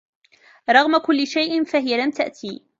[0.69, 2.61] رغم كل شيء فهي لم تأتي.